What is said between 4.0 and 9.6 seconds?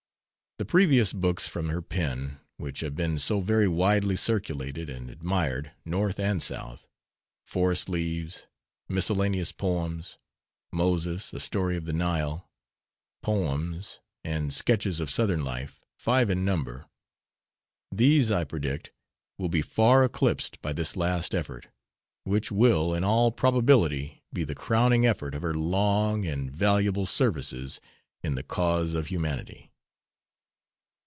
circulated and admired, North and South "Forest Leaves," "Miscellaneous